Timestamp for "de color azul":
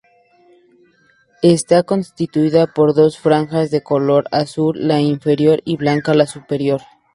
3.69-4.75